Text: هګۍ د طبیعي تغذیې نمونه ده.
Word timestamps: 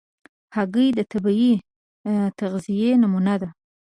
هګۍ 0.55 0.87
د 0.97 0.99
طبیعي 1.11 1.53
تغذیې 2.39 2.91
نمونه 3.01 3.33
ده. 3.41 3.49